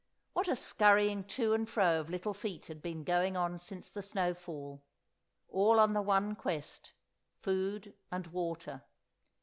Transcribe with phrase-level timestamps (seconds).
[0.33, 4.01] What a scurrying to and fro of little feet had been going on since the
[4.01, 4.83] snowfall,
[5.47, 8.81] all on the one quest—food and water!